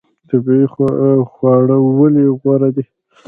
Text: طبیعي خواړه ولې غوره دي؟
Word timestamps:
طبیعي 0.29 0.65
خواړه 1.33 1.77
ولې 1.97 2.25
غوره 2.39 2.69
دي؟ 2.75 2.83